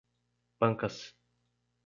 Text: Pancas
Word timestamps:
Pancas 0.57 1.13